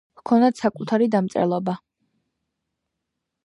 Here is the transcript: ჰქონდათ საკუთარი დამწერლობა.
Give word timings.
ჰქონდათ 0.19 0.61
საკუთარი 0.61 1.09
დამწერლობა. 1.17 1.75